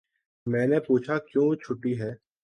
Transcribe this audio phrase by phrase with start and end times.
[0.45, 2.11] میں نے پوچھا کیوں چھٹی ہے